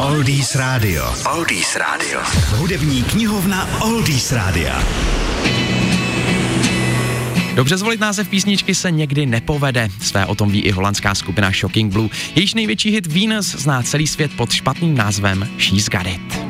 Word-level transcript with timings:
Oldies 0.00 0.54
Radio. 0.54 1.14
Oldies 1.34 1.76
Radio. 1.76 2.20
Hudební 2.56 3.02
knihovna 3.02 3.68
Oldies 3.80 4.32
Rádia. 4.32 4.82
Dobře 7.54 7.76
zvolit 7.76 8.00
název 8.00 8.28
písničky 8.28 8.74
se 8.74 8.90
někdy 8.90 9.26
nepovede. 9.26 9.88
Své 10.00 10.26
o 10.26 10.34
tom 10.34 10.50
ví 10.50 10.60
i 10.60 10.70
holandská 10.70 11.14
skupina 11.14 11.50
Shocking 11.50 11.92
Blue. 11.92 12.08
Jejíž 12.34 12.54
největší 12.54 12.90
hit 12.90 13.06
Venus 13.06 13.46
zná 13.46 13.82
celý 13.82 14.06
svět 14.06 14.30
pod 14.36 14.52
špatným 14.52 14.96
názvem 14.96 15.48
She's 15.58 15.88
Got 15.88 16.06
It. 16.06 16.47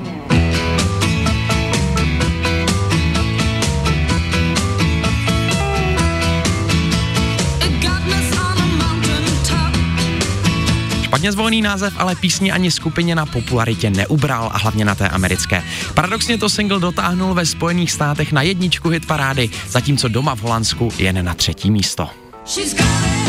Špatně 11.09 11.33
zvolený 11.33 11.63
název 11.63 11.95
ale 11.97 12.17
písně 12.17 12.53
ani 12.53 12.71
skupině 12.71 13.15
na 13.15 13.27
popularitě 13.27 13.91
neubral 13.91 14.51
a 14.55 14.59
hlavně 14.59 14.85
na 14.85 14.95
té 14.95 15.09
americké. 15.09 15.63
Paradoxně 15.95 16.39
to 16.39 16.49
single 16.49 16.81
dotáhnul 16.81 17.35
ve 17.35 17.47
Spojených 17.47 17.93
státech 17.93 18.33
na 18.33 18.43
jedničku 18.43 18.89
hit 18.89 19.07
parády, 19.07 19.51
zatímco 19.69 20.09
doma 20.09 20.37
v 20.37 20.43
Holandsku 20.43 20.93
jen 20.99 21.25
na 21.25 21.35
třetí 21.35 21.71
místo. 21.71 22.09
She's 22.47 22.75
got 22.75 22.87
it. 23.27 23.28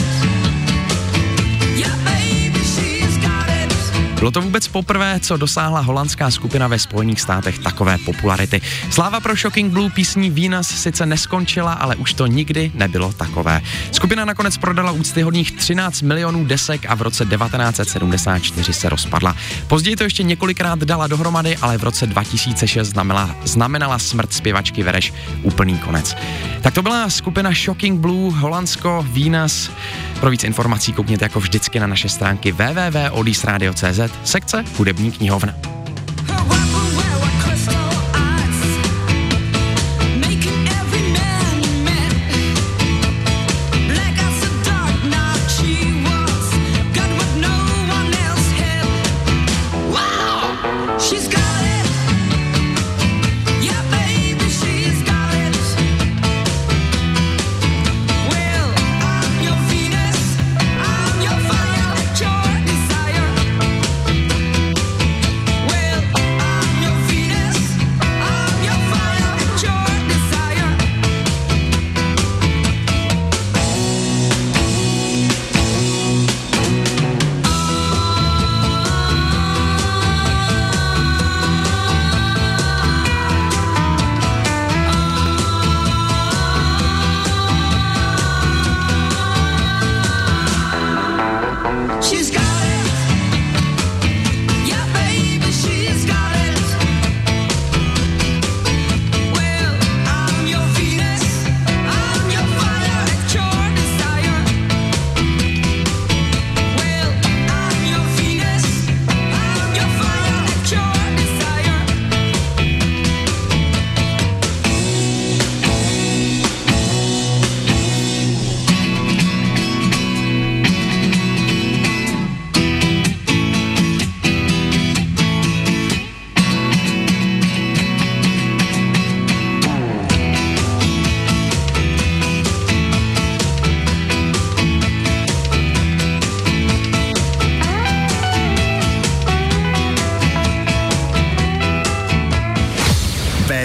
Bylo 4.20 4.32
to 4.32 4.41
vůbec 4.41 4.68
poprvé, 4.68 5.20
co 5.20 5.38
dosáhla 5.38 5.80
holandská 5.80 6.32
skupina 6.32 6.68
ve 6.68 6.80
Spojených 6.80 7.22
státech 7.22 7.59
takové 7.59 7.98
popularity. 7.98 8.62
Sláva 8.92 9.20
pro 9.20 9.36
Shocking 9.36 9.73
Blue 9.73 9.90
písní 9.90 10.30
Venus 10.30 10.68
sice 10.68 11.05
neskončila, 11.05 11.73
ale 11.73 11.95
už 11.95 12.14
to 12.14 12.28
nikdy 12.28 12.72
nebylo 12.73 13.14
takové. 13.14 13.62
Skupina 13.92 14.26
nakonec 14.26 14.58
prodala 14.58 14.92
úctyhodných 14.92 15.52
13 15.52 16.02
milionů 16.02 16.45
desek 16.45 16.86
a 16.90 16.95
v 16.95 17.02
roce 17.02 17.26
1974 17.26 18.73
se 18.73 18.90
rozpadla. 18.90 19.36
Později 19.68 19.95
to 19.95 20.04
ještě 20.04 20.23
několikrát 20.23 20.80
dala 20.80 21.08
dohromady, 21.08 21.58
ale 21.58 21.78
v 21.78 21.84
roce 21.84 22.08
2006 22.08 22.88
znamenala, 22.88 23.36
znamenala 23.44 24.00
smrt 24.00 24.34
zpěvačky 24.34 24.84
Vereš 24.84 25.14
úplný 25.44 25.78
konec. 25.78 26.16
Tak 26.62 26.73
to 26.73 26.81
byla 26.81 27.09
skupina 27.09 27.52
Shocking 27.52 28.00
Blue, 28.00 28.36
Holandsko, 28.36 29.06
Venus. 29.09 29.72
Pro 30.20 30.30
víc 30.30 30.44
informací 30.44 30.94
koukněte 30.94 31.25
jako 31.25 31.40
vždycky 31.40 31.80
na 31.80 31.88
naše 31.88 32.09
stránky 32.09 32.52
www.odisradio.cz 32.52 34.09
sekce 34.24 34.64
Hudební 34.78 35.12
knihovna. 35.12 35.78